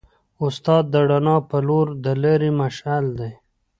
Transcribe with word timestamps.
استاد 0.45 0.83
د 0.93 0.95
رڼا 1.09 1.37
په 1.49 1.57
لور 1.67 1.87
د 2.03 2.05
لارې 2.21 2.49
مشعل 2.61 3.05
دی. 3.19 3.31